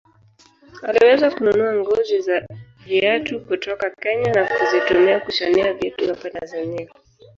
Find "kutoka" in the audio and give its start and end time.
3.39-3.89